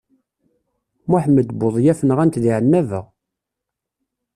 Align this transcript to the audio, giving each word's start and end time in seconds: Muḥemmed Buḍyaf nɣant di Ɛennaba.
Muḥemmed 1.09 1.49
Buḍyaf 1.59 1.99
nɣant 2.03 2.39
di 2.43 2.51
Ɛennaba. 2.55 3.01